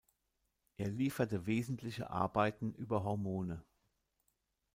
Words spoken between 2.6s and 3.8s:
über Hormone.